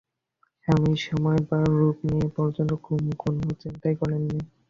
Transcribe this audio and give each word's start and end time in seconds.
স্বামীর 0.63 0.99
বয়স 1.15 1.43
বা 1.49 1.57
রূপ 1.73 1.97
নিয়ে 2.05 2.25
এ 2.25 2.35
পর্যন্ত 2.37 2.71
কুমু 2.83 3.11
কোনো 3.21 3.51
চিন্তাই 3.61 3.95
করে 3.99 4.17
নি। 4.21 4.37